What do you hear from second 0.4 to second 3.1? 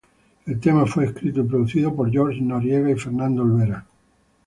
El tema fue escrito y producido por George Noriega y